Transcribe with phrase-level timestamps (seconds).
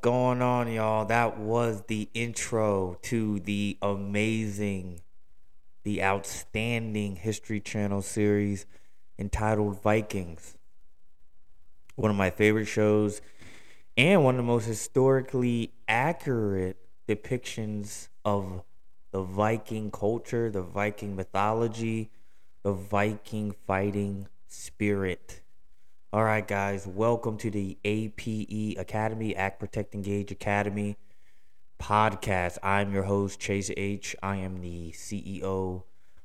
[0.00, 1.04] going on, y'all?
[1.04, 5.00] That was the intro to the amazing,
[5.82, 8.66] the outstanding History Channel series
[9.18, 10.56] entitled Vikings.
[11.96, 13.20] One of my favorite shows
[13.96, 16.76] and one of the most historically accurate
[17.08, 18.62] depictions of
[19.10, 22.10] the Viking culture, the Viking mythology,
[22.62, 25.40] the Viking fighting spirit.
[26.10, 30.96] All right, guys, welcome to the APE Academy, Act Protect Engage Academy
[31.78, 32.56] podcast.
[32.62, 34.16] I'm your host, Chase H.
[34.22, 35.82] I am the CEO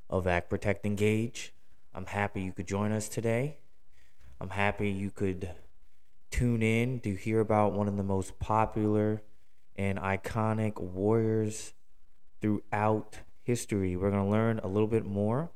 [0.09, 1.53] of Act Protect Engage.
[1.93, 3.57] I'm happy you could join us today.
[4.39, 5.51] I'm happy you could
[6.31, 9.21] tune in to hear about one of the most popular
[9.75, 11.73] and iconic warriors
[12.39, 13.97] throughout history.
[13.97, 15.51] We're going to learn a little bit more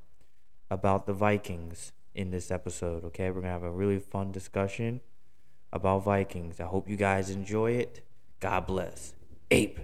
[0.70, 3.04] about the Vikings in this episode.
[3.06, 5.02] Okay, we're gonna have a really fun discussion
[5.72, 6.60] about Vikings.
[6.60, 8.02] I hope you guys enjoy it.
[8.40, 9.14] God bless.
[9.52, 9.80] Ape.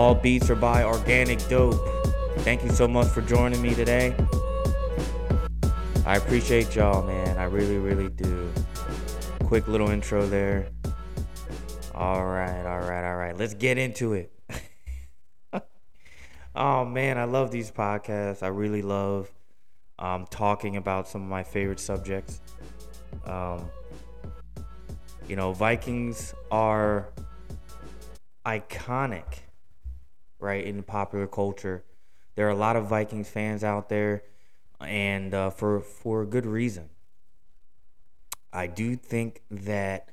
[0.00, 1.78] All beats are by Organic Dope.
[2.38, 4.16] Thank you so much for joining me today.
[6.06, 7.36] I appreciate y'all, man.
[7.36, 8.50] I really, really do.
[9.44, 10.70] Quick little intro there.
[11.94, 13.36] All right, all right, all right.
[13.36, 14.32] Let's get into it.
[16.54, 18.42] oh, man, I love these podcasts.
[18.42, 19.30] I really love
[19.98, 22.40] um, talking about some of my favorite subjects.
[23.26, 23.68] Um,
[25.28, 27.10] you know, Vikings are
[28.46, 29.40] iconic
[30.40, 31.84] right, in the popular culture.
[32.34, 34.22] There are a lot of Vikings fans out there,
[34.80, 36.90] and uh, for for a good reason.
[38.52, 40.10] I do think that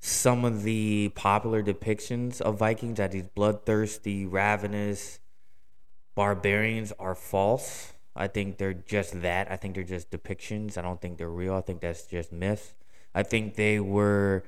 [0.00, 5.20] some of the popular depictions of Vikings as these bloodthirsty, ravenous
[6.14, 7.92] barbarians are false.
[8.14, 9.50] I think they're just that.
[9.50, 10.76] I think they're just depictions.
[10.76, 11.54] I don't think they're real.
[11.54, 12.74] I think that's just myth.
[13.14, 14.42] I think they were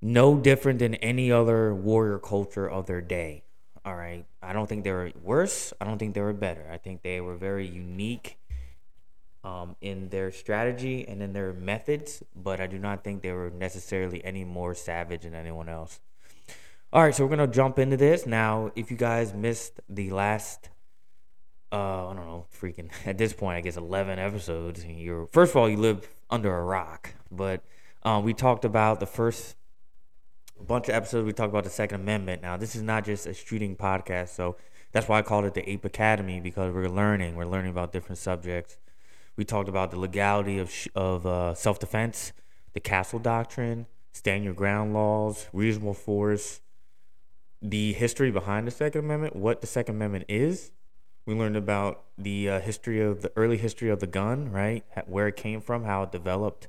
[0.00, 3.44] no different than any other warrior culture of their day.
[3.86, 4.26] All right.
[4.42, 5.72] I don't think they were worse.
[5.80, 6.66] I don't think they were better.
[6.72, 8.36] I think they were very unique
[9.44, 13.50] um, in their strategy and in their methods, but I do not think they were
[13.50, 16.00] necessarily any more savage than anyone else.
[16.92, 18.72] All right, so we're gonna jump into this now.
[18.74, 20.68] If you guys missed the last,
[21.70, 24.84] uh, I don't know, freaking at this point, I guess eleven episodes.
[24.84, 27.62] You're first of all, you live under a rock, but
[28.02, 29.54] um, we talked about the first
[30.58, 32.42] a bunch of episodes we talk about the Second Amendment.
[32.42, 34.56] Now, this is not just a shooting podcast, so
[34.92, 37.36] that's why I called it the Ape Academy because we're learning.
[37.36, 38.78] We're learning about different subjects.
[39.36, 42.32] We talked about the legality of sh- of uh, self defense,
[42.72, 46.60] the castle doctrine, stand your ground laws, reasonable force,
[47.60, 50.70] the history behind the Second Amendment, what the Second Amendment is.
[51.26, 54.84] We learned about the uh, history of the early history of the gun, right?
[55.06, 56.68] Where it came from, how it developed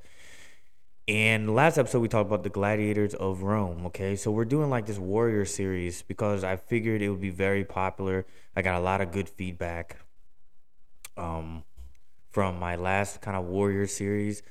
[1.08, 3.86] and last episode we talked about the gladiators of Rome.
[3.88, 7.64] Okay, so we're doing like this warrior series because I figured it would be very
[7.64, 8.26] popular.
[8.56, 9.98] I got a lot of good feedback
[11.16, 11.64] um,
[12.30, 14.44] from my last kind of warrior series.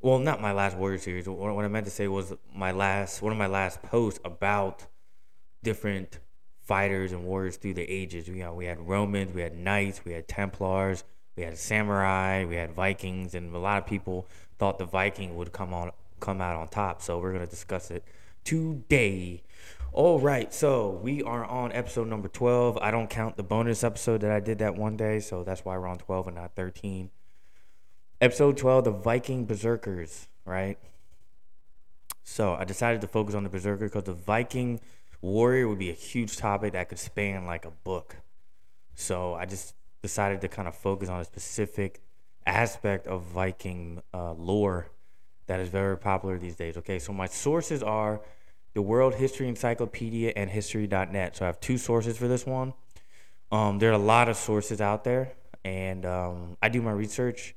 [0.00, 1.26] Well, not my last warrior series.
[1.26, 4.86] What I meant to say was my last one of my last posts about
[5.62, 6.18] different
[6.60, 8.28] fighters and warriors through the ages.
[8.28, 11.04] You know, we had Romans, we had knights, we had Templars,
[11.36, 14.28] we had samurai, we had Vikings, and a lot of people
[14.58, 17.02] thought the Viking would come on come out on top.
[17.02, 18.04] So we're gonna discuss it
[18.44, 19.42] today.
[19.92, 22.76] All right, so we are on episode number twelve.
[22.78, 25.78] I don't count the bonus episode that I did that one day, so that's why
[25.78, 27.10] we're on twelve and not thirteen.
[28.20, 30.78] Episode twelve, the Viking Berserkers, right?
[32.24, 34.80] So I decided to focus on the Berserker because the Viking
[35.20, 38.16] warrior would be a huge topic that could span like a book.
[38.94, 42.00] So I just decided to kind of focus on a specific
[42.46, 44.90] aspect of Viking uh, lore
[45.46, 46.76] that is very popular these days.
[46.78, 48.20] Okay, so my sources are
[48.74, 51.36] the World History Encyclopedia and History.net.
[51.36, 52.74] So I have two sources for this one.
[53.52, 55.32] Um, there are a lot of sources out there,
[55.64, 57.54] and um, I do my research.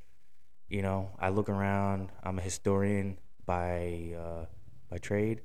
[0.69, 2.10] You know, I look around.
[2.24, 4.45] I'm a historian by uh,
[4.90, 5.42] by trade.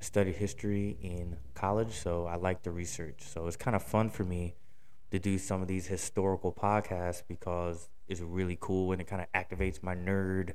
[0.00, 3.20] I studied history in college, so I like the research.
[3.20, 4.54] So it's kind of fun for me
[5.10, 9.30] to do some of these historical podcasts because it's really cool and it kind of
[9.32, 10.54] activates my nerd,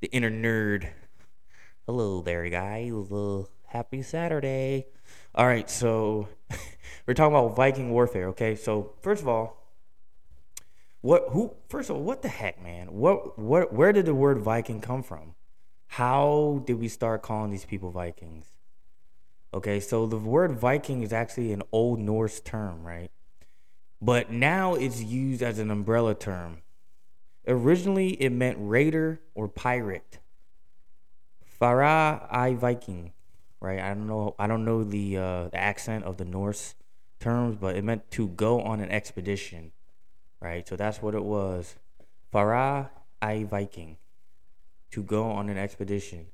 [0.00, 0.88] the inner nerd.
[1.86, 2.92] Hello there, guys.
[3.12, 4.86] Uh, happy Saturday.
[5.34, 6.28] All right, so
[7.06, 8.28] we're talking about Viking warfare.
[8.28, 9.60] Okay, so first of all,
[11.02, 12.94] what who first of all, what the heck, man?
[12.94, 15.34] What what where did the word Viking come from?
[15.88, 18.46] How did we start calling these people Vikings?
[19.52, 23.10] Okay, so the word Viking is actually an Old Norse term, right?
[24.00, 26.62] But now it's used as an umbrella term.
[27.46, 30.18] Originally, it meant raider or pirate.
[31.60, 33.12] Farah I Viking,
[33.60, 33.80] right?
[33.80, 34.34] I don't know.
[34.38, 36.74] I don't know the uh, the accent of the Norse
[37.20, 39.72] terms, but it meant to go on an expedition,
[40.40, 40.66] right?
[40.66, 41.76] So that's what it was.
[42.32, 42.90] Farah
[43.22, 43.98] I Viking,
[44.90, 46.26] to go on an expedition.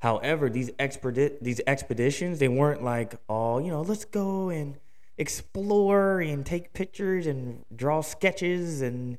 [0.00, 4.76] However, these expedi- these expeditions they weren't like, oh, you know, let's go and
[5.18, 9.18] explore and take pictures and draw sketches and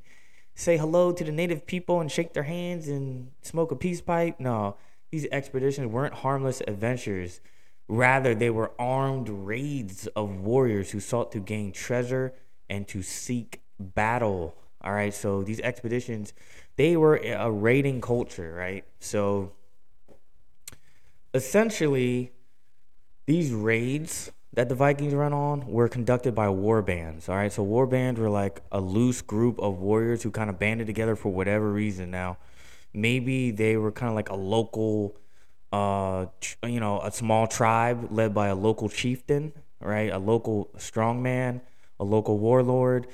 [0.58, 4.40] say hello to the native people and shake their hands and smoke a peace pipe.
[4.40, 4.76] No,
[5.12, 7.42] these expeditions weren't harmless adventures.
[7.88, 12.34] Rather, they were armed raids of warriors who sought to gain treasure
[12.68, 14.58] and to seek battle.
[14.82, 16.34] All right, so these expeditions,
[16.76, 18.84] they were a raiding culture, right?
[19.00, 19.54] So
[21.36, 22.32] essentially,
[23.28, 27.30] these raids that the Vikings run on were conducted by war bands.
[27.30, 30.58] All right, so war bands were like a loose group of warriors who kind of
[30.58, 32.10] banded together for whatever reason.
[32.10, 32.40] Now,
[32.92, 35.16] maybe they were kind of like a local,
[35.72, 36.26] uh,
[36.64, 40.12] you know, a small tribe led by a local chieftain, right?
[40.12, 41.62] A local strongman,
[42.00, 43.06] a local warlord.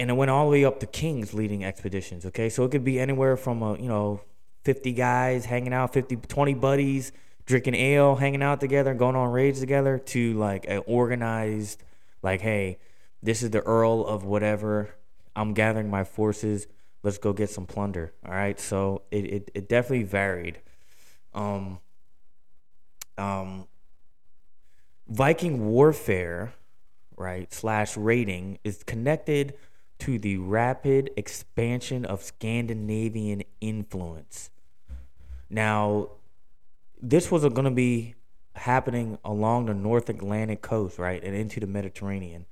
[0.00, 2.24] And it went all the way up to kings leading expeditions.
[2.24, 4.22] Okay, so it could be anywhere from a you know
[4.62, 7.12] 50 guys hanging out, 50, 20 buddies
[7.46, 11.82] drinking ale, hanging out together, going on raids together, to like an organized,
[12.22, 12.78] like, hey,
[13.22, 14.94] this is the Earl of whatever.
[15.36, 16.66] I'm gathering my forces.
[17.02, 18.12] Let's go get some plunder.
[18.26, 18.58] All right.
[18.58, 20.60] So it, it, it definitely varied.
[21.34, 21.80] Um,
[23.18, 23.66] um,
[25.06, 26.54] Viking warfare,
[27.16, 29.54] right, slash raiding is connected
[29.98, 34.50] to the rapid expansion of Scandinavian influence.
[35.50, 36.08] Now,
[37.00, 38.14] this was going to be
[38.56, 42.46] happening along the North Atlantic coast, right, and into the Mediterranean.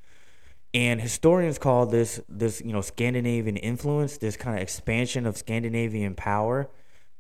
[0.74, 6.14] And historians call this this you know Scandinavian influence, this kind of expansion of Scandinavian
[6.14, 6.70] power.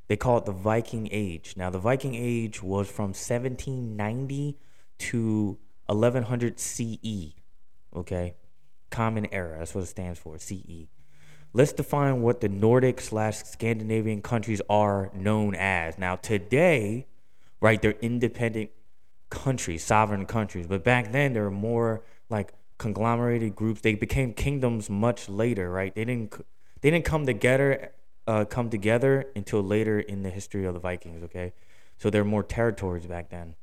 [0.08, 1.54] They call it the Viking Age.
[1.56, 4.58] Now, the Viking Age was from 1790
[4.98, 7.34] to 1100 CE.
[7.94, 8.34] Okay,
[8.90, 9.58] Common Era.
[9.58, 10.38] That's what it stands for.
[10.38, 10.88] CE.
[11.54, 15.98] Let's define what the Nordic slash Scandinavian countries are known as.
[15.98, 17.06] Now, today,
[17.62, 17.80] right?
[17.80, 18.70] They're independent
[19.30, 20.66] countries, sovereign countries.
[20.66, 23.80] But back then, they were more like conglomerated groups.
[23.80, 25.94] They became kingdoms much later, right?
[25.94, 26.34] They didn't
[26.82, 27.92] they didn't come together
[28.26, 31.22] uh, come together until later in the history of the Vikings.
[31.22, 31.54] Okay,
[31.96, 33.54] so they're more territories back then.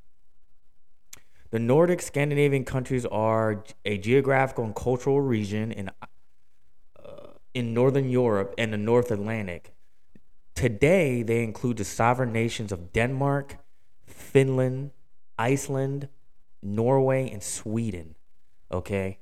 [1.52, 7.12] The Nordic Scandinavian countries are a geographical and cultural region in uh,
[7.54, 9.74] in northern Europe and the North Atlantic.
[10.56, 13.59] Today, they include the sovereign nations of Denmark,
[14.10, 14.92] Finland,
[15.38, 16.10] Iceland,
[16.62, 18.16] Norway, and Sweden.
[18.72, 19.20] Okay?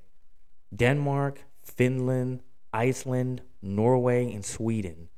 [0.76, 2.42] Denmark, Finland,
[2.74, 5.10] Iceland, Norway, and Sweden.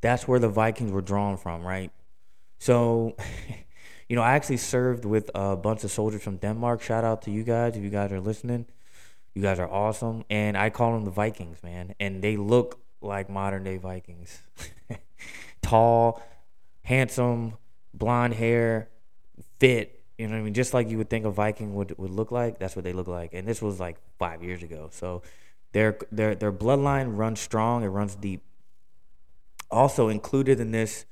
[0.00, 1.90] That's where the Vikings were drawn from, right?
[2.58, 3.16] So,
[4.08, 6.82] you know, I actually served with a bunch of soldiers from Denmark.
[6.82, 8.66] Shout out to you guys if you guys are listening.
[9.34, 10.24] You guys are awesome.
[10.30, 11.94] And I call them the Vikings, man.
[12.00, 14.42] And they look like modern day Vikings.
[15.62, 16.22] Tall,
[16.82, 17.54] handsome,
[17.92, 18.88] blonde hair,
[19.58, 20.02] fit.
[20.18, 20.54] You know what I mean?
[20.54, 23.08] Just like you would think a Viking would, would look like, that's what they look
[23.08, 23.34] like.
[23.34, 24.88] And this was like five years ago.
[24.92, 25.22] So
[25.72, 28.42] their their their bloodline runs strong, it runs deep.
[29.70, 31.04] Also included in this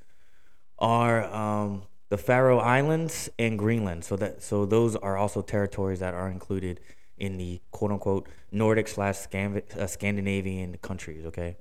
[0.79, 4.05] are um, the Faroe Islands and Greenland.
[4.05, 6.81] So that so those are also territories that are included
[7.19, 11.27] in the quote unquote Nordic slash uh, Scandinavian countries.
[11.27, 11.57] Okay,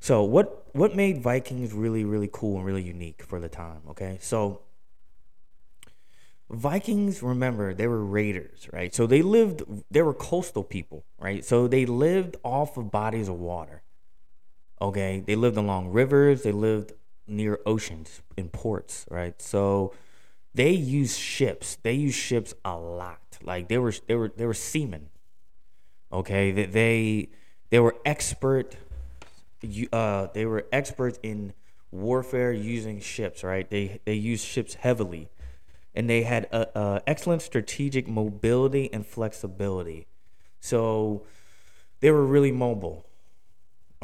[0.00, 3.82] so what what made Vikings really really cool and really unique for the time?
[3.90, 4.60] Okay, so
[6.50, 8.94] Vikings, remember, they were raiders, right?
[8.94, 11.44] So they lived, they were coastal people, right?
[11.44, 13.82] So they lived off of bodies of water.
[14.80, 15.22] Okay.
[15.26, 16.92] They lived along rivers, they lived
[17.26, 19.40] near oceans in ports, right?
[19.40, 19.94] So
[20.54, 21.76] they used ships.
[21.82, 23.38] They used ships a lot.
[23.42, 25.08] Like they were they were they were seamen.
[26.12, 27.28] Okay, they they,
[27.70, 28.76] they were expert.
[29.92, 31.54] Uh, they were experts in
[31.90, 33.42] warfare using ships.
[33.42, 35.28] Right, they they used ships heavily,
[35.94, 40.06] and they had a, a excellent strategic mobility and flexibility.
[40.60, 41.24] So
[42.00, 43.06] they were really mobile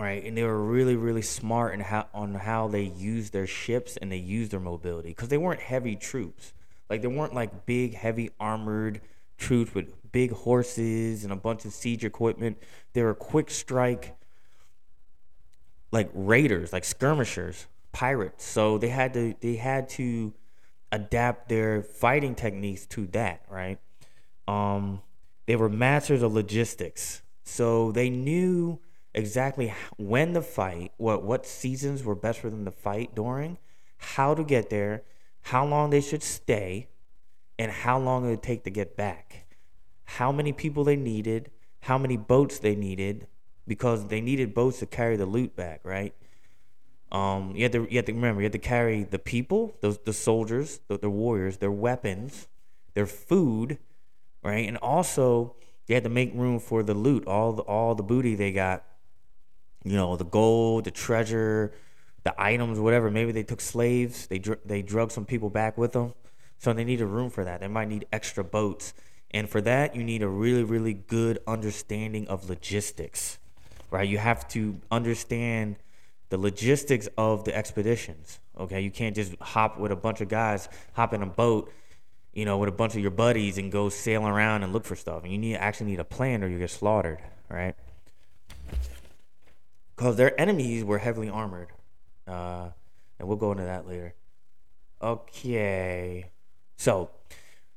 [0.00, 0.24] right?
[0.24, 4.10] And they were really, really smart in how on how they used their ships and
[4.10, 6.52] they used their mobility because they weren't heavy troops.
[6.88, 9.00] Like they weren't like big, heavy armored
[9.38, 12.58] troops with big horses and a bunch of siege equipment.
[12.92, 14.16] They were quick strike,
[15.92, 18.44] like raiders, like skirmishers, pirates.
[18.44, 20.32] So they had to they had to
[20.92, 23.78] adapt their fighting techniques to that, right?
[24.48, 25.02] Um,
[25.46, 28.80] they were masters of logistics, so they knew
[29.14, 33.58] exactly when to fight, what what seasons were best for them to fight during,
[33.98, 35.02] how to get there,
[35.42, 36.88] how long they should stay,
[37.58, 39.46] and how long it would take to get back.
[40.04, 43.26] How many people they needed, how many boats they needed,
[43.66, 46.14] because they needed boats to carry the loot back, right?
[47.12, 49.98] Um, you had to you had to remember you had to carry the people, those
[49.98, 52.48] the soldiers, the, the warriors, their weapons,
[52.94, 53.78] their food,
[54.42, 55.56] right, and also
[55.88, 58.84] you had to make room for the loot, all the all the booty they got
[59.84, 61.72] you know, the gold, the treasure,
[62.22, 63.10] the items, whatever.
[63.10, 64.26] Maybe they took slaves.
[64.26, 66.14] They dr- they drug some people back with them,
[66.58, 67.60] so they need a room for that.
[67.60, 68.94] They might need extra boats,
[69.30, 73.38] and for that you need a really really good understanding of logistics,
[73.90, 74.08] right?
[74.08, 75.76] You have to understand
[76.30, 78.40] the logistics of the expeditions.
[78.58, 81.72] Okay, you can't just hop with a bunch of guys, hop in a boat,
[82.32, 84.96] you know, with a bunch of your buddies and go sailing around and look for
[84.96, 85.22] stuff.
[85.22, 87.18] And you need actually need a plan, or you get slaughtered,
[87.48, 87.74] right?
[90.00, 91.68] because their enemies were heavily armored.
[92.26, 92.70] Uh,
[93.18, 94.14] and we'll go into that later.
[95.02, 96.30] Okay.
[96.78, 97.10] So,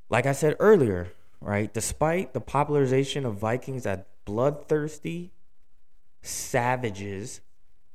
[0.10, 5.34] like I said earlier, right, despite the popularization of Vikings as bloodthirsty
[6.22, 7.42] savages,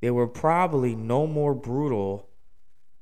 [0.00, 2.28] they were probably no more brutal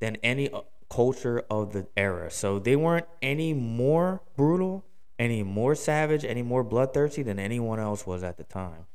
[0.00, 2.30] than any uh, culture of the era.
[2.30, 4.84] So they weren't any more brutal,
[5.18, 8.86] any more savage, any more bloodthirsty than anyone else was at the time.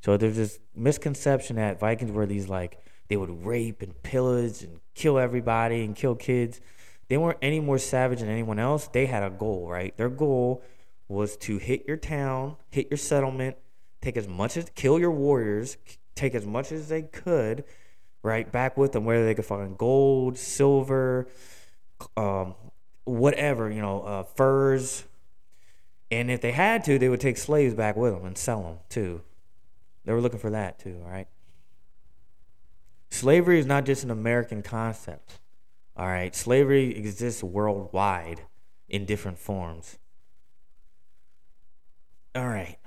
[0.00, 4.80] So there's this misconception that Vikings were these like they would rape and pillage and
[4.94, 6.60] kill everybody and kill kids.
[7.08, 8.86] They weren't any more savage than anyone else.
[8.88, 9.96] They had a goal, right?
[9.96, 10.62] Their goal
[11.08, 13.56] was to hit your town, hit your settlement,
[14.02, 15.78] take as much as kill your warriors,
[16.18, 17.64] take as much as they could,
[18.22, 21.28] right, back with them, whether they could find gold, silver,
[22.16, 22.54] um,
[23.04, 25.04] whatever, you know, uh, furs.
[26.10, 28.78] And if they had to, they would take slaves back with them and sell them
[28.88, 29.22] too.
[30.04, 31.28] They were looking for that too, all right?
[33.10, 35.38] Slavery is not just an American concept.
[35.96, 38.42] All right, slavery exists worldwide
[38.88, 39.98] in different forms.
[42.34, 42.78] All right,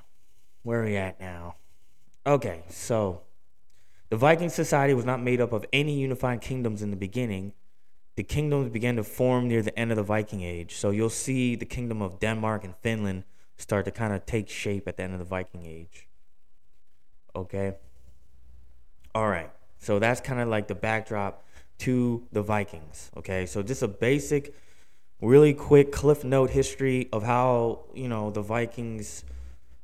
[0.64, 1.56] where are we at now?
[2.26, 3.22] Okay, so
[4.10, 7.54] the Viking society was not made up of any unified kingdoms in the beginning.
[8.16, 10.76] The kingdoms began to form near the end of the Viking Age.
[10.76, 13.24] So you'll see the kingdom of Denmark and Finland
[13.58, 16.08] start to kind of take shape at the end of the Viking Age.
[17.36, 17.76] Okay.
[19.16, 19.50] All right.
[19.80, 21.44] So that's kind of like the backdrop
[21.80, 23.10] to the Vikings.
[23.18, 23.48] Okay.
[23.48, 24.54] So just a basic,
[25.22, 29.24] really quick cliff note history of how, you know, the Vikings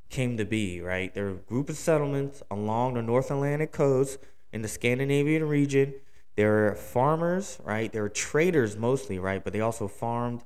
[0.09, 1.13] came to be, right?
[1.13, 4.19] They're a group of settlements along the North Atlantic coast
[4.51, 5.93] in the Scandinavian region.
[6.35, 7.91] They're farmers, right?
[7.91, 9.43] They're traders mostly, right?
[9.43, 10.43] But they also farmed.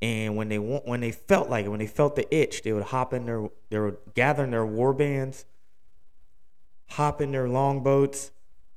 [0.00, 2.72] And when they want, when they felt like it, when they felt the itch, they
[2.72, 5.44] would hop in their, they would gather in their war bands
[6.92, 8.32] hop in their longboats,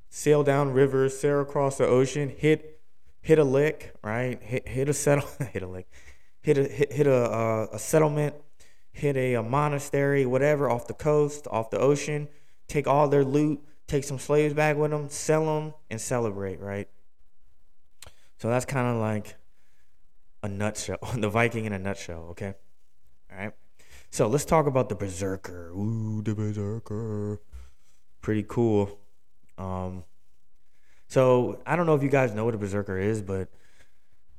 [0.08, 2.80] sail down rivers, sail across the ocean, hit
[3.20, 4.42] hit a lick, right?
[4.42, 5.88] Hit hit a settle, hit a lick,
[6.40, 8.34] hit a hit, hit a uh, a settlement,
[8.96, 12.28] hit a, a monastery, whatever, off the coast, off the ocean.
[12.66, 16.88] Take all their loot, take some slaves back with them, sell them, and celebrate, right?
[18.38, 19.36] So that's kind of like
[20.42, 22.54] a nutshell, the Viking in a nutshell, okay?
[23.30, 23.52] All right.
[24.10, 25.70] So let's talk about the Berserker.
[25.70, 27.40] Ooh, the Berserker
[28.26, 28.98] pretty cool.
[29.56, 30.02] Um,
[31.06, 33.48] so I don't know if you guys know what a berserker is, but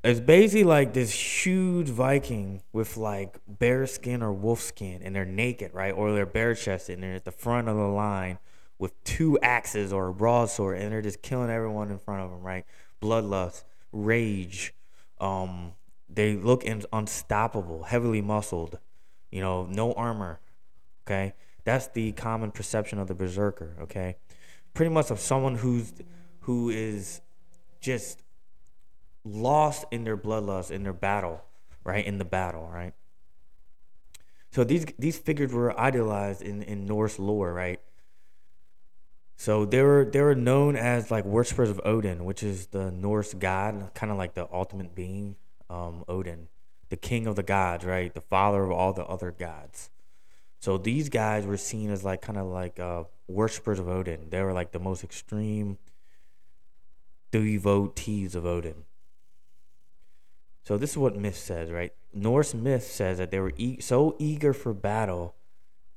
[0.08, 5.26] it's basically like this huge Viking with like bear skin or wolf skin, and they're
[5.26, 5.92] naked, right?
[5.92, 8.40] Or they're bare chested, and they're at the front of the line
[8.80, 12.42] with two axes or a broadsword, and they're just killing everyone in front of them,
[12.42, 12.64] right?
[13.02, 14.74] Bloodlust, rage.
[15.20, 15.74] Um,
[16.10, 18.80] they look in- unstoppable, heavily muscled,
[19.30, 20.40] you know, no armor.
[21.06, 21.34] Okay,
[21.66, 23.76] that's the common perception of the berserker.
[23.82, 24.16] Okay,
[24.74, 25.92] pretty much of someone who's
[26.42, 27.20] who is
[27.82, 28.24] just
[29.24, 31.44] lost in their bloodlust in their battle,
[31.84, 32.06] right?
[32.06, 32.94] In the battle, right?
[34.52, 37.80] So these these figures were idealized in, in Norse lore, right?
[39.36, 43.34] So they were they were known as like worshippers of Odin, which is the Norse
[43.34, 45.36] god, kind of like the ultimate being,
[45.70, 46.48] um, Odin,
[46.90, 48.14] the king of the gods, right?
[48.14, 49.92] The father of all the other gods.
[50.60, 54.30] So these guys were seen as like kind of like uh, worshippers of Odin.
[54.32, 55.78] They were like the most extreme
[57.30, 58.86] devotees of Odin.
[60.68, 61.94] So this is what myth says, right?
[62.14, 65.34] Norse myth says that they were e- so eager for battle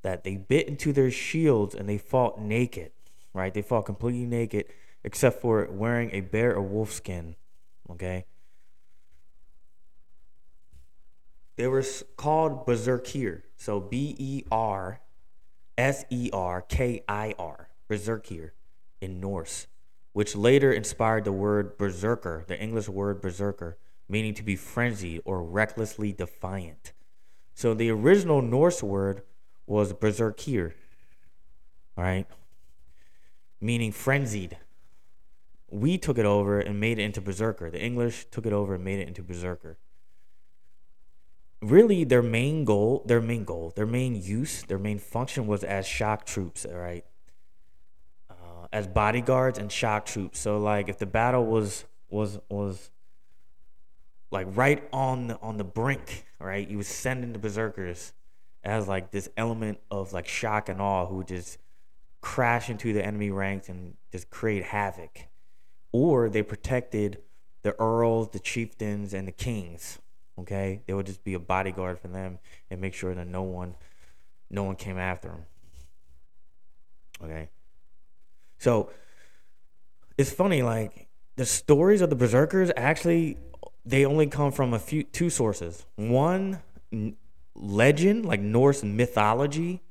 [0.03, 2.93] that they bit into their shields and they fought naked,
[3.35, 3.53] right?
[3.53, 4.67] They fought completely naked
[5.03, 7.35] except for wearing a bear or wolf skin,
[7.91, 8.27] okay?
[11.57, 11.83] They were
[12.17, 13.43] called berserkir.
[13.57, 15.01] So B E R
[15.77, 18.51] S E R K I R, berserkir
[19.01, 19.67] in Norse,
[20.13, 23.77] which later inspired the word berserker, the English word berserker,
[24.11, 26.93] meaning to be frenzied or recklessly defiant.
[27.55, 29.23] So the original Norse word
[29.67, 30.73] was berserkir,
[31.97, 32.27] all right,
[33.61, 34.59] meaning frenzied.
[35.71, 37.71] We took it over and made it into berserker.
[37.71, 39.79] The English took it over and made it into berserker
[41.63, 45.87] really their main goal, their main goal, their main use, their main function was as
[45.87, 47.05] shock troops, all right?
[48.31, 50.39] Uh, as bodyguards and shock troops.
[50.39, 52.91] So like if the battle was was was
[54.31, 56.69] like right on the, on the brink, right?
[56.69, 58.13] You would sending the berserkers
[58.63, 61.59] as like this element of like shock and awe who just
[62.21, 65.27] crash into the enemy ranks and just create havoc.
[65.93, 67.19] Or they protected
[67.63, 69.99] the earls, the chieftains, and the kings
[70.41, 72.39] Okay, they would just be a bodyguard for them
[72.71, 73.75] and make sure that no one,
[74.49, 75.45] no one came after them.
[77.23, 77.49] Okay,
[78.59, 78.91] so
[80.17, 80.63] it's funny.
[80.63, 83.37] Like the stories of the berserkers actually,
[83.85, 85.87] they only come from a few two sources.
[85.97, 86.63] One
[87.55, 89.83] legend, like Norse mythology,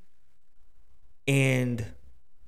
[1.27, 1.85] and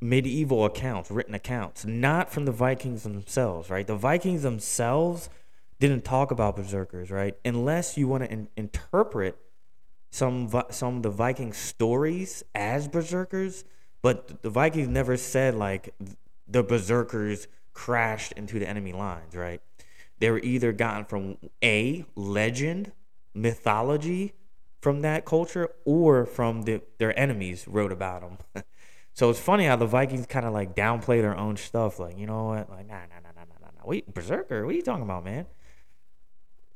[0.02, 3.86] medieval accounts, written accounts, not from the Vikings themselves, right?
[3.86, 5.30] The Vikings themselves
[5.80, 7.36] didn't talk about berserkers, right?
[7.46, 9.38] Unless you want to in- interpret
[10.10, 13.64] some some of the Viking stories as berserkers,
[14.02, 15.94] but the Vikings never said like
[16.48, 19.62] the berserkers crashed into the enemy lines, right?
[20.22, 22.92] They were either gotten from a legend,
[23.34, 24.34] mythology
[24.80, 28.64] from that culture, or from the, their enemies wrote about them.
[29.14, 32.00] so it's funny how the Vikings kind of like downplay their own stuff.
[32.00, 32.70] Like, you know what?
[32.70, 33.84] Like, nah, nah, nah, nah, nah, nah.
[33.84, 34.64] Wait, berserker?
[34.64, 35.48] What are you talking about, man?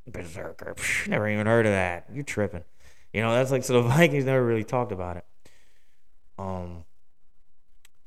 [0.08, 0.74] Berserker.
[0.76, 2.06] Psh, never even heard of that.
[2.12, 2.64] You're tripping.
[3.12, 5.24] You know, that's like so the Vikings never really talked about it.
[6.36, 6.84] Um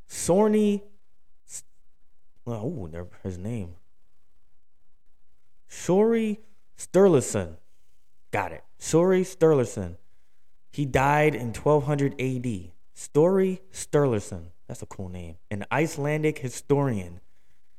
[0.10, 0.84] Sorny
[2.46, 2.90] Oh,
[3.24, 3.76] his name.
[5.70, 6.40] Sori
[6.78, 7.56] Sturluson.
[8.32, 8.64] Got it.
[8.80, 9.98] Sori Sturluson.
[10.72, 12.72] He died in 1200 AD.
[12.94, 14.48] Story Sturluson.
[14.68, 15.36] That's a cool name.
[15.50, 17.22] An Icelandic historian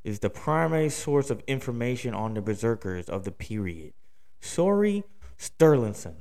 [0.03, 3.93] is the primary source of information on the berserkers of the period.
[4.41, 5.05] Sori
[5.39, 6.17] Sturluson.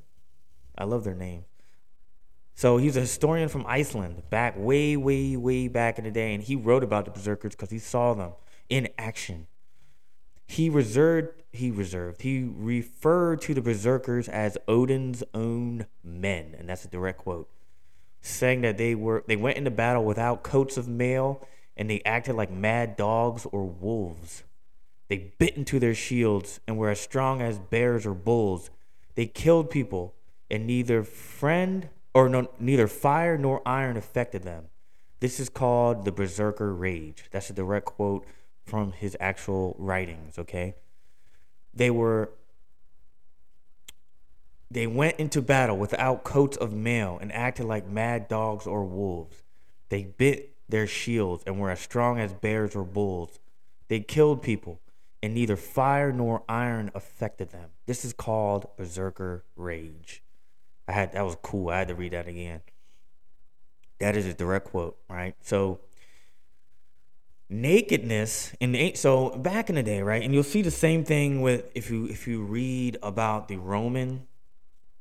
[0.77, 1.45] I love their name.
[2.55, 6.43] So he's a historian from Iceland, back way, way, way back in the day, and
[6.43, 8.33] he wrote about the berserkers because he saw them
[8.67, 9.47] in action.
[10.49, 16.83] He reserved, he reserved, he referred to the berserkers as Odin's own men, and that's
[16.83, 17.47] a direct quote,
[18.21, 22.33] saying that they were they went into battle without coats of mail and they acted
[22.33, 24.43] like mad dogs or wolves.
[25.07, 28.71] They bit into their shields and were as strong as bears or bulls.
[29.13, 30.15] They killed people,
[30.49, 34.69] and neither friend or no, neither fire nor iron affected them.
[35.19, 37.25] This is called the berserker rage.
[37.29, 38.25] That's a direct quote
[38.69, 40.75] from his actual writings, okay?
[41.73, 42.31] They were
[44.71, 49.41] they went into battle without coats of mail and acted like mad dogs or wolves.
[49.89, 53.39] They bit their shields and were as strong as bears or bulls.
[53.87, 54.79] They killed people
[55.23, 57.69] and neither fire nor iron affected them.
[57.87, 60.21] This is called berserker rage.
[60.87, 61.69] I had that was cool.
[61.69, 62.61] I had to read that again.
[63.99, 65.35] That is a direct quote, right?
[65.41, 65.79] So
[67.49, 70.21] nakedness in the so back in the day, right?
[70.21, 74.27] And you'll see the same thing with if you if you read about the Roman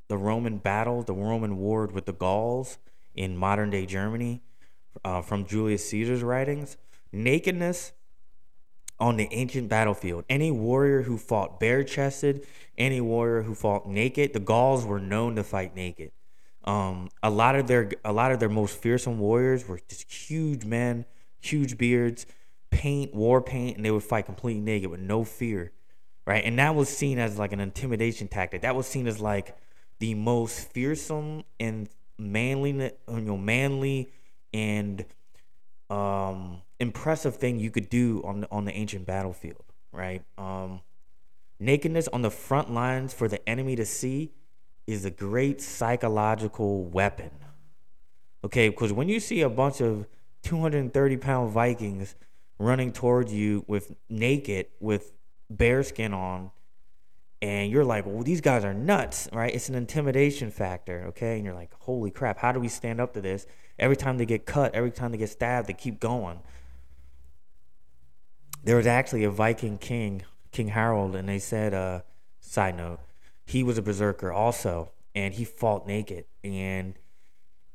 [0.07, 2.79] the Roman battle, the Roman war with the Gauls
[3.13, 4.41] in modern day Germany
[5.05, 6.77] uh, from Julius Caesar's writings.
[7.11, 7.93] Nakedness
[8.99, 10.25] on the ancient battlefield.
[10.29, 12.45] Any warrior who fought bare chested,
[12.77, 16.11] any warrior who fought naked, the Gauls were known to fight naked.
[16.65, 20.65] Um, a lot of their a lot of their most fearsome warriors were just huge
[20.65, 21.05] men,
[21.39, 22.25] huge beards,
[22.69, 25.71] paint, war paint, and they would fight completely naked with no fear,
[26.25, 26.43] right?
[26.43, 28.61] And that was seen as like an intimidation tactic.
[28.61, 29.57] That was seen as like
[29.99, 34.11] the most fearsome and manly, you know, manly
[34.53, 35.05] and
[35.89, 40.23] um, impressive thing you could do on the, on the ancient battlefield, right?
[40.37, 40.81] Um,
[41.59, 44.31] nakedness on the front lines for the enemy to see
[44.87, 47.31] is a great psychological weapon.
[48.43, 50.07] Okay, because when you see a bunch of
[50.43, 52.15] 230 pound Vikings
[52.59, 55.13] running towards you with naked, with
[55.49, 56.51] bare skin on,
[57.41, 59.53] and you're like, well, these guys are nuts, right?
[59.53, 61.37] It's an intimidation factor, okay?
[61.37, 63.47] And you're like, holy crap, how do we stand up to this?
[63.79, 66.41] Every time they get cut, every time they get stabbed, they keep going.
[68.61, 72.01] There was actually a Viking king, King Harold, and they said, uh,
[72.41, 72.99] side note,
[73.45, 76.25] he was a berserker also, and he fought naked.
[76.43, 76.95] And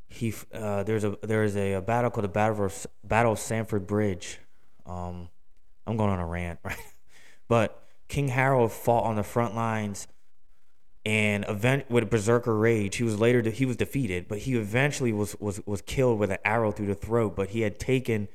[0.08, 3.86] he uh, there's a there's a, a, battle called the Battle of Battle of Stamford
[3.86, 4.38] Bridge.
[4.86, 5.28] Um,
[5.86, 6.78] I'm going on a rant, right?
[7.48, 10.08] But King Harold fought on the front lines
[11.06, 12.96] and event with a berserker rage.
[12.96, 16.30] He was later de- he was defeated, but he eventually was was was killed with
[16.30, 17.36] an arrow through the throat.
[17.36, 18.28] But he had taken,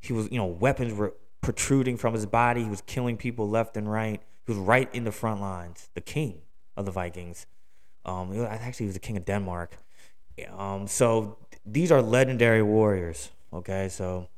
[0.00, 2.64] he was you know weapons were protruding from his body.
[2.64, 4.20] He was killing people left and right.
[4.46, 6.42] He was right in the front lines, the king
[6.76, 7.46] of the Vikings.
[8.04, 9.76] Um, actually, he was the king of Denmark.
[10.56, 13.30] Um, so these are legendary warriors.
[13.52, 14.28] Okay, so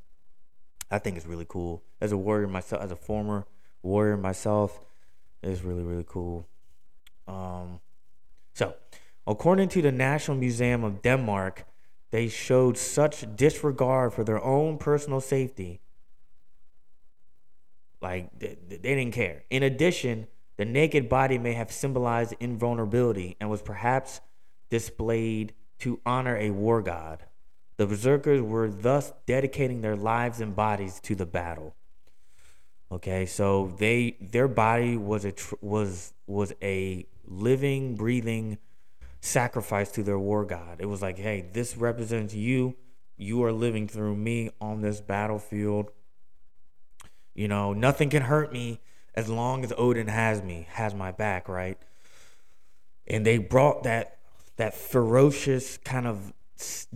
[0.90, 3.46] I think it's really cool as a warrior myself, as a former
[3.83, 4.81] warrior myself.
[5.42, 6.49] It's really really cool.
[7.27, 7.81] Um,
[8.55, 8.75] so,
[9.27, 11.66] according to the National Museum of Denmark,
[12.11, 15.81] they showed such disregard for their own personal safety.
[18.01, 19.42] Like, they, they didn't care.
[19.51, 24.20] In addition, the naked body may have symbolized invulnerability and was perhaps
[24.70, 27.25] displayed to honor a war god.
[27.76, 31.74] The berserkers were thus dedicating their lives and bodies to the battle.
[32.90, 38.58] Okay, so they their body was a was was a living, breathing
[39.20, 40.80] sacrifice to their war god.
[40.80, 42.76] It was like, hey, this represents you.
[43.16, 45.90] You are living through me on this battlefield.
[47.34, 48.80] You know, nothing can hurt me
[49.14, 51.78] as long as Odin has me, has my back, right?
[53.06, 54.18] And they brought that
[54.56, 56.32] that ferocious kind of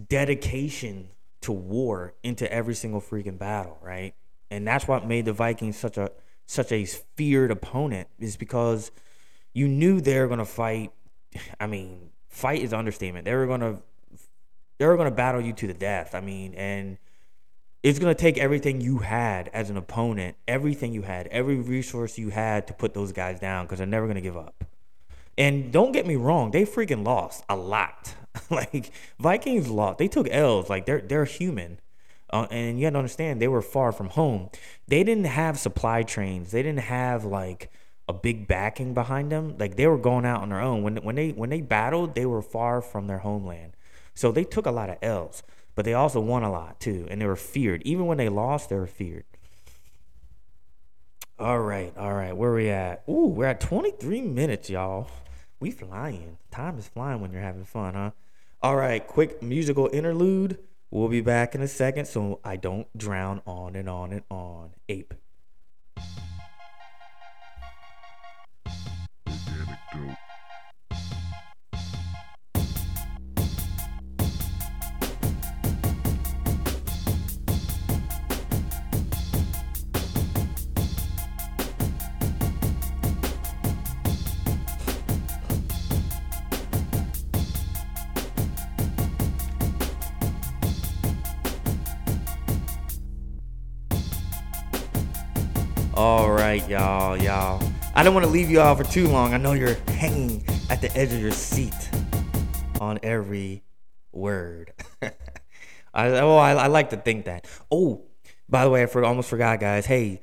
[0.09, 1.09] dedication
[1.43, 4.15] to war into every single freaking battle, right?
[4.51, 6.11] And that's what made the Vikings such a
[6.47, 8.91] such a feared opponent is because
[9.53, 10.93] you knew they were going to fight.
[11.61, 13.25] I mean, fight is understatement.
[13.25, 13.79] They were going to
[14.79, 16.15] they were going to battle you to the death.
[16.15, 16.99] I mean, and
[17.83, 22.19] it's going to take everything you had as an opponent, everything you had, every resource
[22.19, 24.65] you had to put those guys down because they're never going to give up.
[25.39, 28.15] And don't get me wrong, they freaking lost a lot.
[28.51, 29.99] like Vikings lost.
[29.99, 30.69] They took L's.
[30.71, 31.81] Like they're they're human.
[32.33, 34.49] Uh, and you got to understand they were far from home.
[34.87, 36.53] They didn't have supply trains.
[36.53, 37.73] They didn't have like
[38.09, 39.57] a big backing behind them.
[39.59, 40.83] Like they were going out on their own.
[40.83, 43.73] When when they when they battled, they were far from their homeland.
[44.15, 45.43] So they took a lot of L's,
[45.75, 47.83] but they also won a lot too, and they were feared.
[47.85, 49.25] Even when they lost, they were feared.
[51.39, 52.37] All right, all right.
[52.37, 53.03] Where we at?
[53.09, 55.09] Ooh, we're at 23 minutes, y'all.
[55.59, 56.37] We flying.
[56.51, 58.11] Time is flying when you're having fun, huh?
[58.63, 60.59] All right, quick musical interlude.
[60.91, 64.73] We'll be back in a second so I don't drown on and on and on.
[64.87, 65.15] Ape.
[96.01, 97.63] All right, y'all, y'all.
[97.95, 99.35] I don't want to leave you all for too long.
[99.35, 101.75] I know you're hanging at the edge of your seat
[102.81, 103.65] on every
[104.11, 104.73] word.
[105.93, 107.47] I, oh, I, I, like to think that.
[107.71, 108.07] Oh,
[108.49, 109.85] by the way, I for, almost forgot, guys.
[109.85, 110.23] Hey,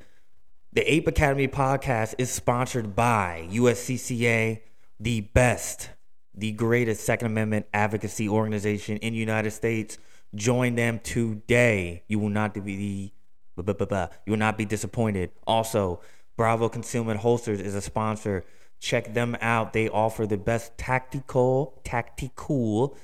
[0.73, 4.61] the Ape Academy podcast is sponsored by USCCA,
[4.99, 5.91] the best,
[6.33, 9.99] the greatest Second Amendment advocacy organization in the United States.
[10.33, 12.01] Join them today.
[12.07, 13.13] You will not be
[13.57, 15.31] You will not be disappointed.
[15.45, 16.01] Also,
[16.35, 18.45] Bravo Concealment Holsters is a sponsor.
[18.79, 19.73] Check them out.
[19.73, 22.95] They offer the best tactical, tactical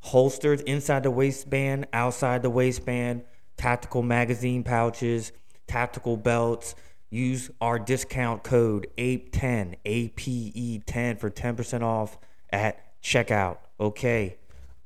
[0.00, 3.22] holsters inside the waistband, outside the waistband,
[3.56, 5.32] tactical magazine pouches,
[5.66, 6.74] tactical belts.
[7.10, 12.18] Use our discount code APE10, APE10 for 10% off
[12.50, 13.58] at checkout.
[13.80, 14.36] Okay.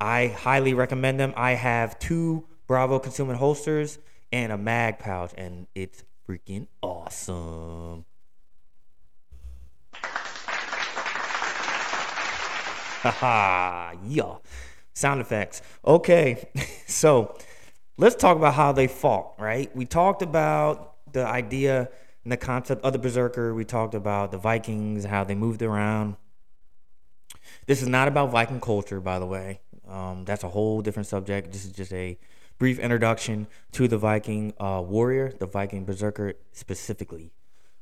[0.00, 1.34] I highly recommend them.
[1.36, 3.98] I have two Bravo Concealment holsters
[4.32, 8.04] and a mag pouch, and it's freaking awesome.
[13.02, 14.36] Haha, yeah.
[14.94, 15.60] Sound effects.
[15.84, 16.48] Okay,
[16.86, 17.36] so
[17.96, 19.74] let's talk about how they fought, right?
[19.76, 21.88] We talked about the idea
[22.24, 23.54] and the concept of the Berserker.
[23.54, 26.16] We talked about the Vikings, how they moved around.
[27.66, 29.60] This is not about Viking culture, by the way.
[29.88, 31.52] Um, that's a whole different subject.
[31.52, 32.18] This is just a
[32.62, 37.32] brief introduction to the Viking uh, warrior, the Viking Berserker specifically.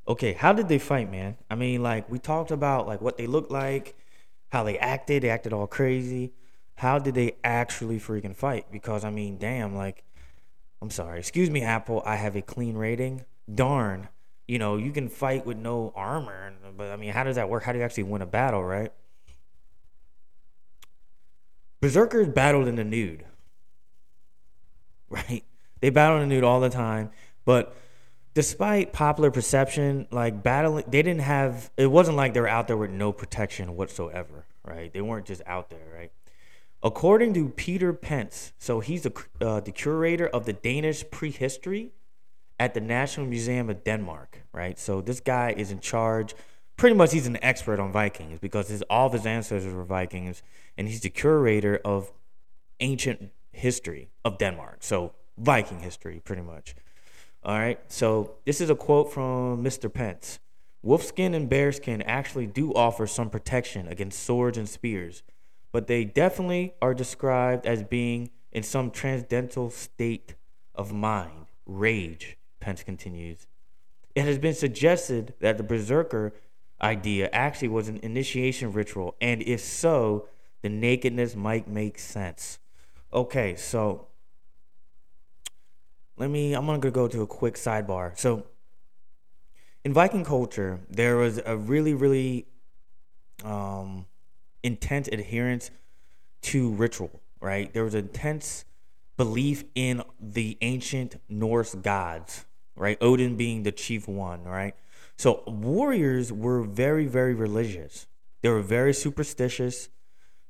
[0.09, 1.37] Okay, how did they fight, man?
[1.51, 3.95] I mean, like we talked about like what they looked like,
[4.49, 6.33] how they acted, they acted all crazy.
[6.77, 8.73] How did they actually freaking fight?
[8.73, 10.03] Because I mean, damn, like
[10.81, 13.27] I'm sorry, excuse me, Apple, I have a clean rating.
[13.55, 14.09] Darn,
[14.49, 17.64] you know, you can fight with no armor, but I mean, how does that work?
[17.64, 18.95] How do you actually win a battle, right?
[21.83, 23.27] Berserkers battled in the nude,
[25.29, 25.44] right?
[25.81, 27.11] They battled in the nude all the time,
[27.44, 27.75] but
[28.35, 31.70] despite popular perception, like battling, they didn't have.
[31.77, 34.92] It wasn't like they were out there with no protection whatsoever, right?
[34.92, 36.12] They weren't just out there, right?
[36.83, 41.92] According to Peter Pentz, so he's the uh, the curator of the Danish prehistory
[42.59, 44.79] at the National Museum of Denmark, right?
[44.79, 46.35] So this guy is in charge.
[46.77, 50.42] Pretty much, he's an expert on Vikings because his all of his ancestors were Vikings,
[50.79, 52.12] and he's the curator of
[52.81, 54.79] ancient history of Denmark.
[54.81, 56.75] So Viking history, pretty much.
[57.43, 57.81] All right.
[57.89, 59.93] So this is a quote from Mr.
[59.93, 60.39] Pentz.
[60.85, 65.23] Wolfskin and bearskin actually do offer some protection against swords and spears,
[65.73, 70.37] but they definitely are described as being in some transcendental state
[70.75, 73.47] of mind, rage, Pentz continues.
[74.15, 76.33] It has been suggested that the berserker
[76.81, 80.29] idea actually was an initiation ritual, and if so,
[80.63, 82.59] the nakedness might make sense.
[83.12, 84.07] Okay, so
[86.16, 88.16] let me i'm gonna go to a quick sidebar.
[88.16, 88.46] So
[89.85, 92.46] in viking culture there was a really really
[93.42, 94.07] um,
[94.62, 95.73] intense adherence
[96.42, 97.73] to ritual right?
[97.75, 98.64] There was intense
[99.16, 102.44] belief in the ancient norse gods
[102.77, 102.96] right?
[103.01, 104.77] Odin being the chief one right?
[105.16, 108.07] So warriors were very very religious.
[108.42, 109.88] They were very superstitious.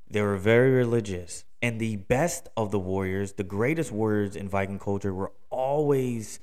[0.07, 4.79] They were very religious and the best of the warriors, the greatest warriors in Viking
[4.79, 6.39] culture, were always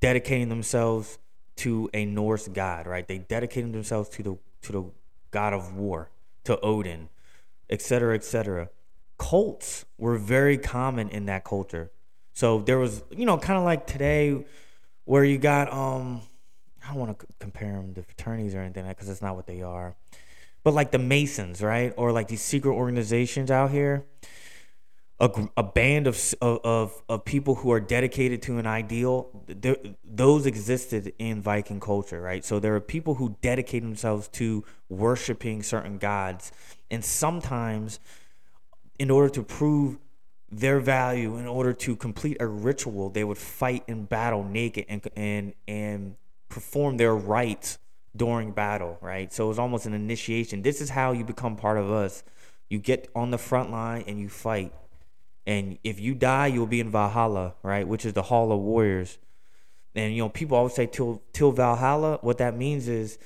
[0.00, 1.18] dedicating themselves
[1.56, 3.06] to a Norse god, right?
[3.06, 4.84] They dedicated themselves to the to the
[5.30, 6.10] god of war,
[6.44, 7.08] to Odin,
[7.70, 8.68] etc., etc.
[9.18, 11.90] Cults were very common in that culture.
[12.32, 14.44] So there was, you know, kind of like today,
[15.06, 16.20] where you got um,
[16.84, 19.46] I don't want to compare them to fraternities or anything, like because that's not what
[19.46, 19.96] they are.
[20.62, 24.04] But like the Masons, right, or like these secret organizations out here
[25.18, 29.30] a, a band of, of of people who are dedicated to an ideal
[30.04, 32.44] those existed in viking culture right?
[32.44, 36.52] So there are people who dedicate themselves to worshiping certain gods
[36.90, 37.98] and sometimes
[38.98, 39.98] in order to prove
[40.50, 45.02] their value in order to complete a ritual they would fight in battle naked and
[45.16, 46.16] and and
[46.48, 47.78] perform their rites
[48.14, 49.32] during battle right?
[49.32, 50.60] So it's almost an initiation.
[50.60, 52.22] This is how you become part of us.
[52.68, 54.72] You get on the front line and you fight
[55.46, 57.86] and if you die, you'll be in Valhalla, right?
[57.86, 59.18] Which is the Hall of Warriors.
[59.94, 62.18] And you know, people always say till till Valhalla.
[62.20, 63.18] What that means is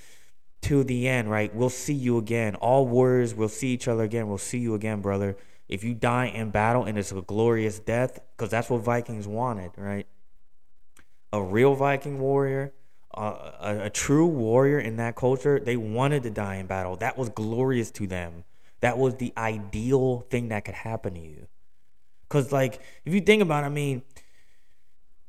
[0.60, 1.54] till the end, right?
[1.54, 2.54] We'll see you again.
[2.56, 4.28] All warriors will see each other again.
[4.28, 5.36] We'll see you again, brother.
[5.68, 9.70] If you die in battle and it's a glorious death, because that's what Vikings wanted,
[9.76, 10.06] right?
[11.32, 12.72] A real Viking warrior,
[13.14, 16.96] uh, a, a true warrior in that culture, they wanted to die in battle.
[16.96, 18.44] That was glorious to them.
[18.80, 21.46] That was the ideal thing that could happen to you.
[22.30, 24.02] Because, like, if you think about it, I mean,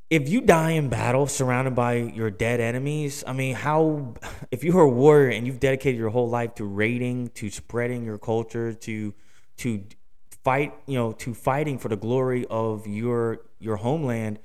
[0.08, 4.14] if you die in battle surrounded by your dead enemies, I mean, how,
[4.52, 8.18] if you're a warrior and you've dedicated your whole life to raiding, to spreading your
[8.18, 9.14] culture, to,
[9.56, 9.84] to
[10.44, 14.38] fight, you know, to fighting for the glory of your, your homeland,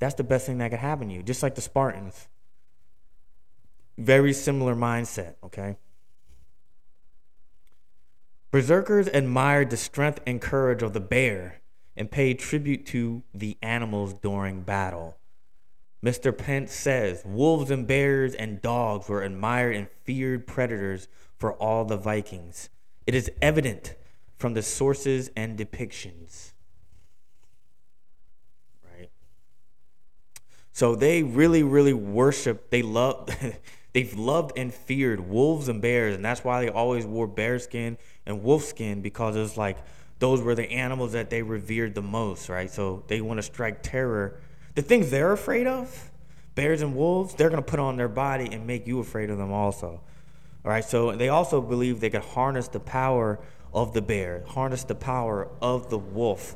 [0.00, 1.22] that's the best thing that could happen to you.
[1.22, 2.26] Just like the Spartans.
[3.98, 5.76] Very similar mindset, okay?
[8.50, 11.59] Berserkers admired the strength and courage of the bear
[12.00, 15.18] and paid tribute to the animals during battle.
[16.02, 16.36] Mr.
[16.36, 21.98] Pentz says wolves and bears and dogs were admired and feared predators for all the
[21.98, 22.70] Vikings.
[23.06, 23.96] It is evident
[24.38, 26.52] from the sources and depictions.
[28.82, 29.10] Right?
[30.72, 33.28] So they really, really worship, they love.
[33.92, 38.40] They've loved and feared wolves and bears, and that's why they always wore bearskin and
[38.40, 39.78] wolfskin because it's like
[40.20, 42.70] those were the animals that they revered the most, right?
[42.70, 44.38] So they want to strike terror.
[44.76, 46.12] the things they're afraid of,
[46.54, 49.50] bears and wolves, they're gonna put on their body and make you afraid of them
[49.50, 50.00] also.
[50.64, 50.84] All right.
[50.84, 53.40] So they also believe they could harness the power
[53.72, 56.54] of the bear, harness the power of the wolf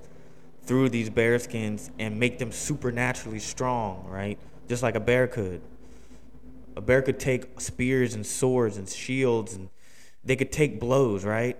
[0.62, 4.38] through these bear skins and make them supernaturally strong, right?
[4.68, 5.62] Just like a bear could.
[6.76, 9.70] A bear could take spears and swords and shields and
[10.22, 11.56] they could take blows, right?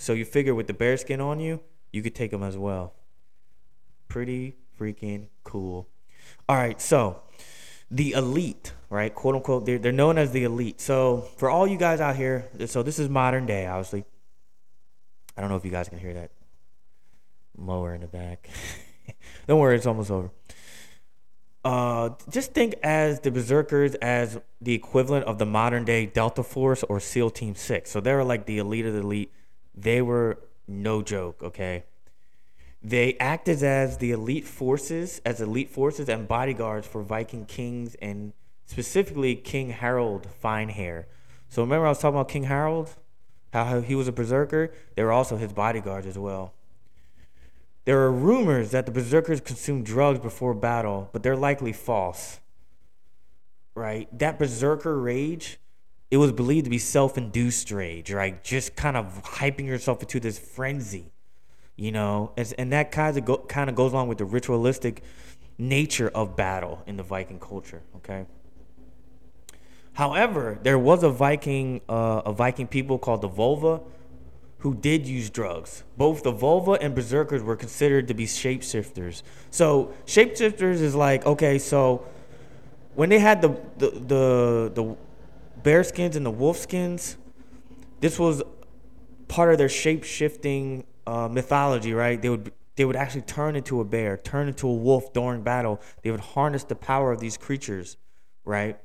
[0.00, 1.60] So you figure with the bear skin on you,
[1.92, 2.94] you could take them as well.
[4.08, 5.88] Pretty freaking cool.
[6.48, 7.20] All right, so
[7.90, 9.14] the elite, right?
[9.14, 10.80] Quote unquote, they're, they're known as the elite.
[10.80, 14.06] So for all you guys out here, so this is modern day, obviously.
[15.36, 16.30] I don't know if you guys can hear that
[17.54, 18.48] mower in the back.
[19.46, 20.30] don't worry, it's almost over.
[21.62, 26.82] Uh, just think as the Berserkers as the equivalent of the modern day Delta Force
[26.84, 27.90] or SEAL Team Six.
[27.90, 29.30] So they're like the elite of the elite.
[29.80, 30.38] They were
[30.68, 31.42] no joke.
[31.42, 31.84] Okay,
[32.82, 38.32] they acted as the elite forces, as elite forces and bodyguards for Viking kings and
[38.66, 41.06] specifically King Harold Finehair.
[41.48, 42.96] So remember I was talking about King Harold,
[43.52, 44.72] how he was a berserker.
[44.94, 46.54] They were also his bodyguards as well.
[47.84, 52.38] There are rumors that the berserkers consumed drugs before battle, but they're likely false.
[53.74, 54.06] Right?
[54.16, 55.58] That berserker rage,
[56.10, 58.42] it was believed to be self-induced rage, right?
[58.42, 61.12] Just kind of hyping yourself into this frenzy,
[61.76, 65.02] you know, and, and that kind of go, kind of goes along with the ritualistic
[65.56, 67.82] nature of battle in the Viking culture.
[67.96, 68.26] Okay.
[69.92, 73.82] However, there was a Viking, uh, a Viking people called the Volva,
[74.58, 75.84] who did use drugs.
[75.96, 79.22] Both the Volva and Berserkers were considered to be shapeshifters.
[79.50, 82.06] So shapeshifters is like okay, so
[82.94, 84.96] when they had the the the, the
[85.62, 87.16] bear skins and the wolf skins,
[88.00, 88.42] this was
[89.28, 92.20] part of their shape shifting uh, mythology, right?
[92.20, 95.80] They would they would actually turn into a bear, turn into a wolf during battle.
[96.02, 97.98] They would harness the power of these creatures,
[98.44, 98.78] right?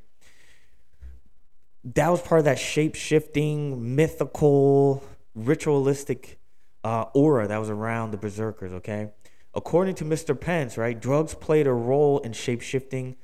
[1.84, 6.40] That was part of that shape shifting mythical ritualistic
[6.84, 8.74] uh, aura that was around the berserkers.
[8.74, 9.12] Okay,
[9.54, 10.40] according to Mr.
[10.40, 13.16] Pentz, right, drugs played a role in shape shifting,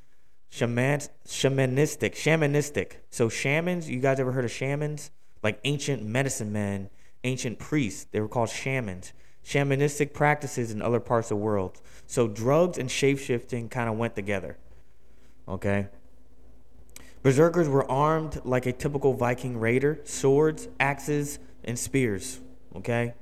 [0.51, 2.97] shaman, shamanistic, shamanistic.
[3.09, 5.09] So shamans, you guys ever heard of shamans?
[5.41, 6.91] Like ancient medicine men,
[7.23, 8.05] ancient priests.
[8.11, 9.13] They were called shamans.
[9.43, 11.81] Shamanistic practices in other parts of the world.
[12.05, 14.57] So drugs and shape shifting kind of went together.
[15.47, 15.87] Okay.
[17.23, 22.39] Berserkers were armed like a typical Viking raider swords, axes, and spears.
[22.75, 23.13] Okay,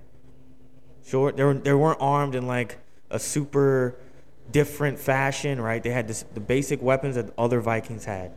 [1.06, 1.36] short.
[1.38, 2.78] They were they weren't armed in like
[3.10, 3.96] a super
[4.52, 5.82] different fashion, right?
[5.82, 8.32] They had this, the basic weapons that other Vikings had.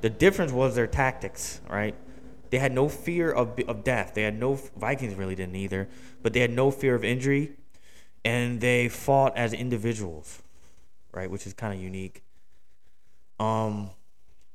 [0.00, 1.94] The difference was their tactics, right?
[2.50, 4.12] They had no fear of of death.
[4.14, 5.88] They had no Vikings really didn't either,
[6.22, 7.52] but they had no fear of injury,
[8.24, 10.42] and they fought as individuals,
[11.12, 11.30] right?
[11.30, 12.22] Which is kind of unique.
[13.40, 13.90] Um,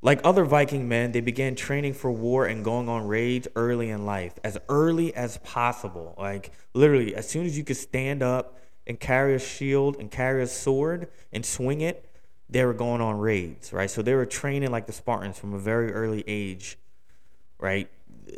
[0.01, 4.05] like other Viking men, they began training for war and going on raids early in
[4.05, 6.15] life, as early as possible.
[6.17, 10.43] Like literally, as soon as you could stand up and carry a shield and carry
[10.43, 12.09] a sword and swing it,
[12.49, 13.89] they were going on raids, right?
[13.89, 16.77] So they were training like the Spartans from a very early age,
[17.59, 17.89] right?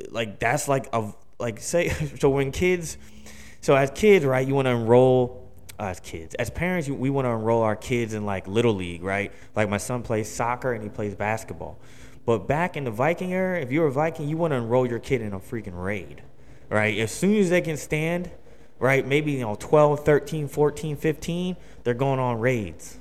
[0.09, 2.97] Like that's like a like say so when kids,
[3.61, 6.35] so as kids, right, you want to enroll uh, as kids.
[6.35, 9.31] As parents, we want to enroll our kids in like little league, right?
[9.55, 11.79] Like my son plays soccer and he plays basketball.
[12.25, 14.99] But back in the Viking era, if you're a Viking, you want to enroll your
[14.99, 16.21] kid in a freaking raid,
[16.69, 16.97] right?
[16.99, 18.31] As soon as they can stand,
[18.83, 19.07] right?
[19.07, 22.99] Maybe, you know, 12, 13, 14, 15, they're going on raids.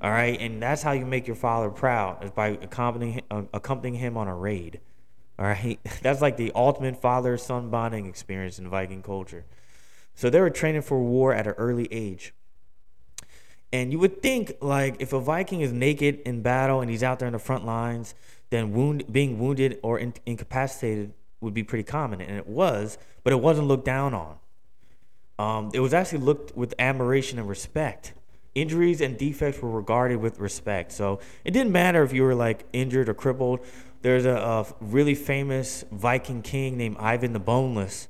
[0.00, 4.00] All right, and that's how you make your father proud is by accompanying uh, accompanying
[4.00, 4.80] him on a raid.
[5.38, 9.44] All right, that's like the ultimate father son bonding experience in Viking culture.
[10.14, 12.32] So they were training for war at an early age.
[13.70, 17.18] And you would think, like, if a Viking is naked in battle and he's out
[17.18, 18.14] there in the front lines,
[18.50, 22.20] then wound, being wounded or in, incapacitated would be pretty common.
[22.20, 24.36] And it was, but it wasn't looked down on.
[25.38, 28.12] Um, it was actually looked with admiration and respect.
[28.54, 30.92] Injuries and defects were regarded with respect.
[30.92, 33.60] So it didn't matter if you were like injured or crippled.
[34.02, 38.08] There's a, a really famous Viking king named Ivan the Boneless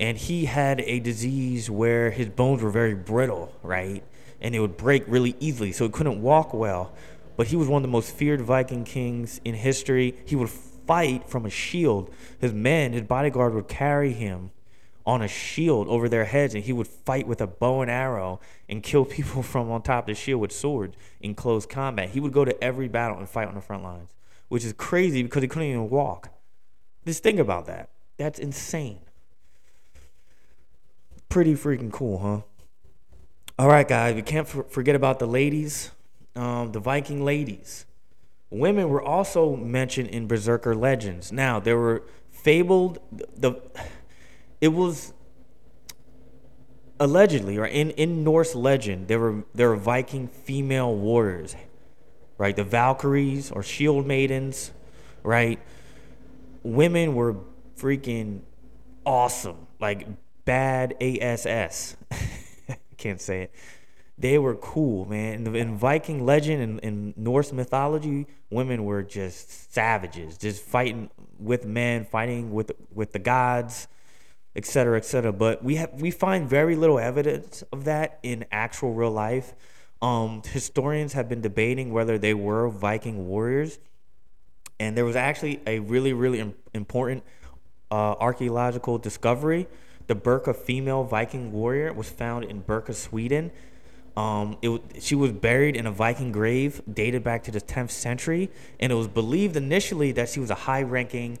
[0.00, 4.04] and he had a disease where his bones were very brittle, right?
[4.40, 6.92] And it would break really easily, so he couldn't walk well.
[7.36, 10.16] But he was one of the most feared Viking kings in history.
[10.24, 12.12] He would fight from a shield.
[12.40, 14.50] His men, his bodyguard, would carry him
[15.08, 18.38] on a shield over their heads, and he would fight with a bow and arrow
[18.68, 22.10] and kill people from on top of the shield with swords in close combat.
[22.10, 24.12] He would go to every battle and fight on the front lines,
[24.48, 26.28] which is crazy because he couldn't even walk.
[27.06, 27.88] Just think about that.
[28.18, 28.98] That's insane.
[31.30, 32.40] Pretty freaking cool, huh?
[33.58, 35.90] All right, guys, we can't f- forget about the ladies.
[36.36, 37.86] um, the Viking ladies.
[38.50, 41.32] Women were also mentioned in Berserker legends.
[41.32, 43.54] Now there were fabled the.
[44.60, 45.12] It was
[47.00, 51.54] allegedly, right in in Norse legend, there were there were Viking female warriors,
[52.36, 52.54] right?
[52.54, 54.72] The Valkyries or Shield Maidens,
[55.22, 55.60] right?
[56.62, 57.36] Women were
[57.76, 58.40] freaking
[59.06, 60.06] awesome, like
[60.44, 61.96] bad ass.
[62.96, 63.54] Can't say it.
[64.20, 65.46] They were cool, man.
[65.46, 71.08] In, in Viking legend and in, in Norse mythology, women were just savages, just fighting
[71.38, 73.86] with men, fighting with with the gods
[74.58, 75.32] et cetera, et cetera.
[75.32, 79.54] But we have we find very little evidence of that in actual real life.
[80.02, 83.78] Um, historians have been debating whether they were Viking warriors,
[84.80, 87.22] and there was actually a really really important
[87.92, 89.68] uh, archaeological discovery.
[90.08, 93.52] The Birka female Viking warrior was found in Birka, Sweden.
[94.16, 98.50] Um, it, she was buried in a Viking grave dated back to the 10th century,
[98.80, 101.38] and it was believed initially that she was a high-ranking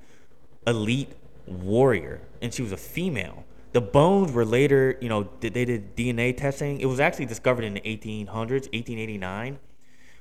[0.64, 1.10] elite
[1.50, 3.44] warrior, and she was a female.
[3.72, 6.80] The bones were later, you know, they did DNA testing.
[6.80, 9.58] It was actually discovered in the 1800s, 1889,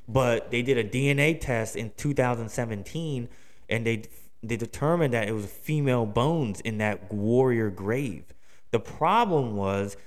[0.08, 3.30] but they did a DNA test in 2017,
[3.70, 4.04] and they
[4.44, 8.26] they determined that it was female bones in that warrior grave.
[8.72, 9.98] The problem was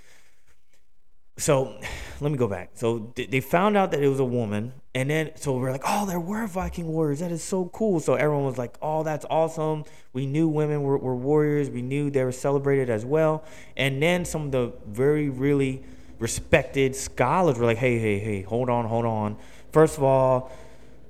[1.41, 1.79] so
[2.21, 2.71] let me go back.
[2.75, 6.07] So they found out that it was a woman, and then so we're like, oh,
[6.07, 7.21] there were Viking warriors.
[7.21, 8.01] That is so cool.
[8.01, 9.85] So everyone was like, oh, that's awesome.
[10.13, 11.71] We knew women were, were warriors.
[11.71, 13.45] We knew they were celebrated as well.
[13.77, 15.83] And then some of the very really
[16.19, 19.37] respected scholars were like, hey, hey, hey, hold on, hold on.
[19.73, 20.53] First of all,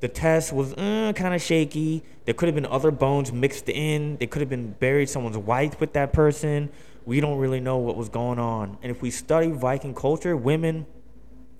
[0.00, 2.02] the test was uh, kind of shaky.
[2.24, 4.16] There could have been other bones mixed in.
[4.18, 6.70] They could have been buried someone's wife with that person
[7.10, 8.78] we don't really know what was going on.
[8.82, 10.86] And if we study Viking culture, women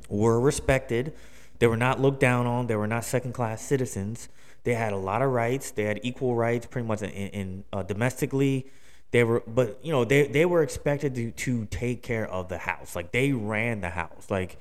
[0.08, 1.12] were respected.
[1.58, 2.68] They were not looked down on.
[2.68, 4.28] They were not second class citizens.
[4.62, 5.72] They had a lot of rights.
[5.72, 8.68] They had equal rights, pretty much in, in uh, domestically.
[9.10, 12.58] They were, but you know, they they were expected to to take care of the
[12.58, 12.94] house.
[12.94, 14.30] Like they ran the house.
[14.30, 14.56] Like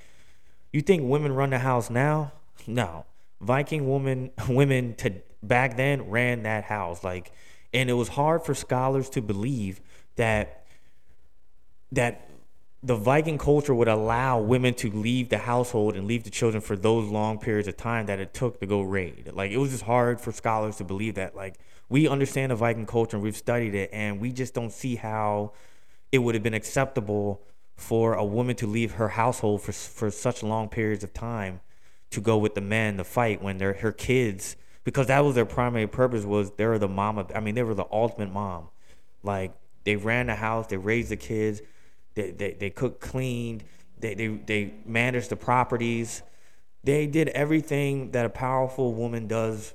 [0.74, 2.32] you think women run the house now?
[2.66, 3.06] No,
[3.42, 5.14] Viking women women to
[5.44, 7.04] back then ran that house.
[7.04, 7.32] Like,
[7.76, 9.82] and it was hard for scholars to believe
[10.16, 10.59] that
[11.92, 12.30] that
[12.82, 16.78] the Viking culture would allow women to leave the household and leave the children for
[16.78, 19.30] those long periods of time that it took to go raid.
[19.34, 21.36] Like it was just hard for scholars to believe that.
[21.36, 21.56] Like
[21.90, 25.54] we understand the Viking culture and we've studied it, and we just don't see how
[26.12, 27.42] it would have been acceptable
[27.76, 31.60] for a woman to leave her household for for such long periods of time
[32.12, 35.46] to go with the men to fight when they're her kids because that was their
[35.46, 38.70] primary purpose was they were the of I mean they were the ultimate mom.
[39.22, 41.62] Like they ran the house, they raised the kids
[42.16, 43.64] they, they, they cooked, cleaned,
[44.00, 46.22] they, they, they managed the properties.
[46.84, 49.74] They did everything that a powerful woman does,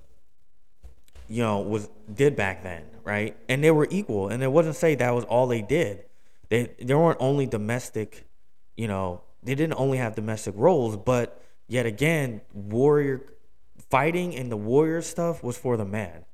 [1.28, 3.36] you know, was did back then, right?
[3.48, 4.28] And they were equal.
[4.28, 6.04] And it wasn't say that was all they did.
[6.48, 8.26] They they weren't only domestic,
[8.76, 13.22] you know, they didn't only have domestic roles, but yet again, warrior
[13.90, 16.24] fighting and the warrior stuff was for the man.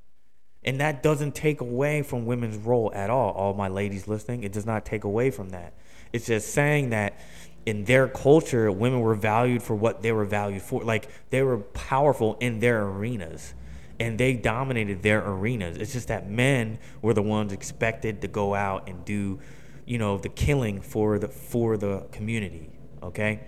[0.63, 3.31] And that doesn't take away from women's role at all.
[3.31, 5.73] All my ladies listening, it does not take away from that.
[6.13, 7.19] It's just saying that
[7.65, 10.83] in their culture, women were valued for what they were valued for.
[10.83, 13.53] Like they were powerful in their arenas
[13.99, 15.77] and they dominated their arenas.
[15.77, 19.39] It's just that men were the ones expected to go out and do,
[19.85, 22.71] you know, the killing for the for the community.
[23.03, 23.41] Okay?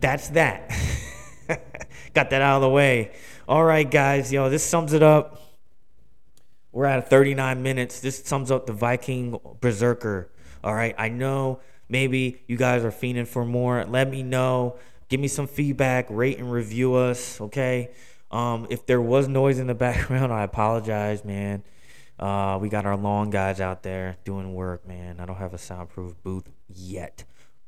[0.00, 0.70] That's that.
[2.14, 3.12] Got that out of the way.
[3.48, 5.40] All right, guys, yo, this sums it up.
[6.72, 8.00] We're at 39 minutes.
[8.00, 10.30] This sums up the Viking Berserker
[10.62, 10.94] all right.
[10.98, 13.84] I know maybe you guys are fiending for more.
[13.84, 14.76] Let me know.
[15.08, 16.06] Give me some feedback.
[16.10, 17.40] Rate and review us.
[17.40, 17.90] Okay.
[18.30, 21.62] Um, if there was noise in the background, I apologize, man.
[22.18, 25.20] Uh, we got our long guys out there doing work, man.
[25.20, 27.24] I don't have a soundproof booth yet,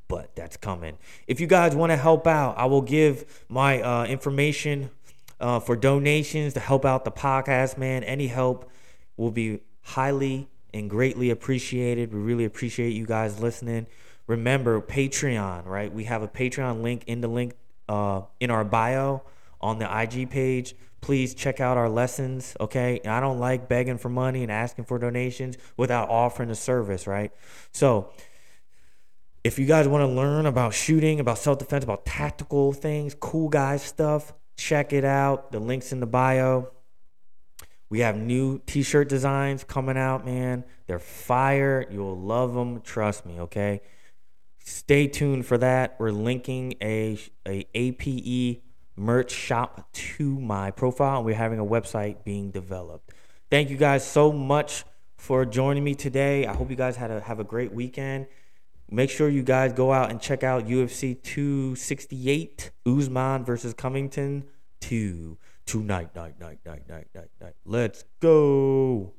[0.08, 0.98] but that's coming.
[1.28, 4.90] If you guys want to help out, I will give my uh, information
[5.38, 8.02] uh, for donations to help out the podcast, man.
[8.02, 8.68] Any help
[9.16, 12.12] will be highly and greatly appreciated.
[12.12, 13.86] We really appreciate you guys listening.
[14.26, 15.92] Remember Patreon, right?
[15.92, 17.54] We have a Patreon link in the link
[17.88, 19.22] uh, in our bio
[19.60, 20.74] on the IG page.
[21.00, 23.00] Please check out our lessons, okay?
[23.04, 27.32] I don't like begging for money and asking for donations without offering a service, right?
[27.72, 28.12] So,
[29.42, 33.48] if you guys want to learn about shooting, about self defense, about tactical things, cool
[33.48, 35.50] guys stuff, check it out.
[35.52, 36.70] The link's in the bio.
[37.90, 40.64] We have new t-shirt designs coming out, man.
[40.86, 41.84] They're fire.
[41.90, 42.80] You'll love them.
[42.82, 43.82] Trust me, okay?
[44.60, 45.96] Stay tuned for that.
[45.98, 48.62] We're linking a, a APE
[48.94, 53.12] merch shop to my profile, and we're having a website being developed.
[53.50, 54.84] Thank you guys so much
[55.16, 56.46] for joining me today.
[56.46, 58.28] I hope you guys had a have a great weekend.
[58.88, 64.44] Make sure you guys go out and check out UFC 268 Usman versus Covington
[64.80, 65.36] 2
[65.70, 67.54] tonight, night, night, night, night, night, night.
[67.64, 69.12] Let's go.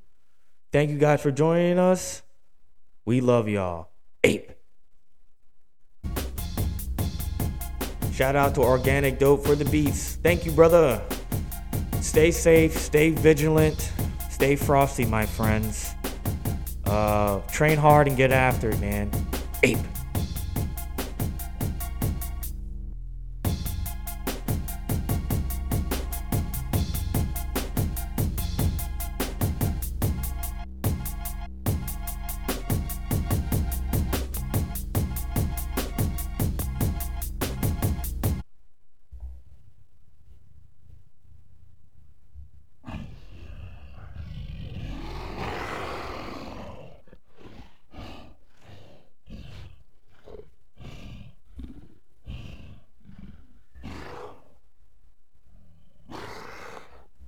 [0.74, 2.24] Thank you guys for joining us.
[3.06, 3.88] We love y'all.
[4.26, 4.52] Ape.
[8.12, 10.18] Shout out to Organic Dope for the beats.
[10.18, 11.02] Thank you, brother.
[12.02, 13.90] Stay safe, stay vigilant,
[14.30, 15.96] stay frosty, my friends.
[16.84, 19.10] Uh, train hard and get after it, man.
[19.64, 19.78] Ape.